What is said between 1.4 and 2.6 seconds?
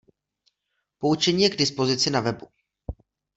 je k dispozici na webu.